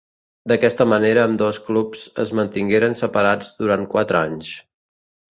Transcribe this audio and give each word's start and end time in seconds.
D'aquesta 0.51 0.85
manera 0.91 1.25
ambdós 1.29 1.59
clubs 1.67 2.05
es 2.23 2.31
mantingueren 2.39 2.95
separats 3.01 3.51
durant 3.59 3.85
quatre 3.93 4.23
anys. 4.29 4.49